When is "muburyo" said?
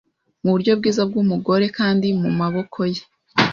0.41-0.71